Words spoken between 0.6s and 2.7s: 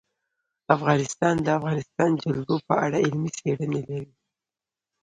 افغانستان د د افغانستان جلکو